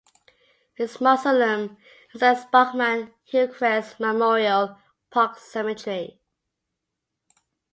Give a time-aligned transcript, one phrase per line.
[0.73, 1.77] His mausoleum
[2.15, 4.79] is at Sparkman-Hillcrest Memorial
[5.11, 6.19] Park Cemetery.